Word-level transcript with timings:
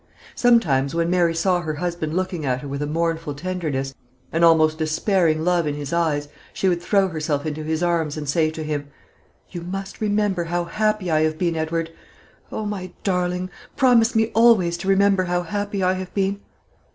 Sometimes, 0.33 0.95
when 0.95 1.11
Mary 1.11 1.35
saw 1.35 1.61
her 1.61 1.75
husband 1.75 2.15
looking 2.15 2.43
at 2.43 2.61
her 2.61 2.67
with 2.67 2.81
a 2.81 2.87
mournful 2.87 3.35
tenderness, 3.35 3.93
an 4.31 4.43
almost 4.43 4.79
despairing 4.79 5.43
love 5.43 5.67
in 5.67 5.75
his 5.75 5.93
eyes, 5.93 6.27
she 6.53 6.67
would 6.67 6.81
throw 6.81 7.09
herself 7.09 7.45
into 7.45 7.61
his 7.63 7.83
arms, 7.83 8.17
and 8.17 8.27
say 8.27 8.49
to 8.49 8.63
him: 8.63 8.87
"You 9.51 9.61
must 9.61 10.01
remember 10.01 10.45
how 10.45 10.63
happy 10.63 11.11
I 11.11 11.21
have 11.21 11.37
been, 11.37 11.55
Edward. 11.55 11.91
O 12.51 12.65
my 12.65 12.93
darling! 13.03 13.51
promise 13.77 14.15
me 14.15 14.31
always 14.33 14.75
to 14.77 14.87
remember 14.87 15.25
how 15.25 15.43
happy 15.43 15.83
I 15.83 15.93
have 15.93 16.11
been." 16.15 16.39